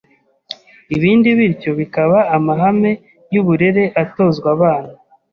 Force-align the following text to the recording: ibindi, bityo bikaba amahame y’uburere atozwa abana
ibindi, 0.95 1.27
bityo 1.37 1.71
bikaba 1.79 2.17
amahame 2.35 2.91
y’uburere 3.33 3.83
atozwa 4.03 4.47
abana 4.55 4.93